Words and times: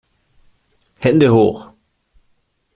Hände 0.97 1.29
hoch! 1.29 1.75